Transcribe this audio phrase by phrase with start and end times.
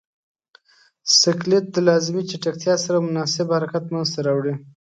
[1.19, 4.53] سکلیټ د لازمې چټکتیا سره مناسب حرکت منځ ته راوړي.